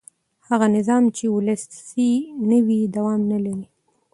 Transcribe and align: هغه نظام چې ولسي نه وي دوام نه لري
هغه 0.49 0.67
نظام 0.77 1.03
چې 1.17 1.25
ولسي 1.35 2.11
نه 2.49 2.57
وي 2.65 2.79
دوام 2.95 3.21
نه 3.31 3.37
لري 3.45 3.65